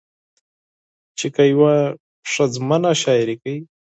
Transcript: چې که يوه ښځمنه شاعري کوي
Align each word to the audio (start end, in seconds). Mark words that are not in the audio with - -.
چې 1.17 1.27
که 1.35 1.43
يوه 1.53 1.75
ښځمنه 2.31 2.91
شاعري 3.01 3.35
کوي 3.41 3.57